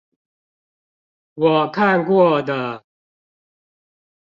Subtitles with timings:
[1.35, 2.83] 我看過的